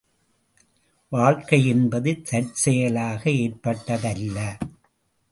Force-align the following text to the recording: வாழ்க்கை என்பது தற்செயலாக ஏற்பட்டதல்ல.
வாழ்க்கை 1.11 1.67
என்பது 1.67 2.21
தற்செயலாக 2.21 3.29
ஏற்பட்டதல்ல. 3.29 4.37